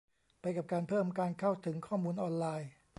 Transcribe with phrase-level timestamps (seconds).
[0.41, 2.69] ไปกับการเพิ่มการเข้าถึงข้อมูลออนไลน์?